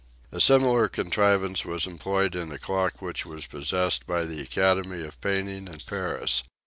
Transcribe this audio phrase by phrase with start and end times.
[0.31, 5.21] A similar contrivance was employed in a clock which was possessed by the Academy of
[5.21, 6.41] Painting at Paris.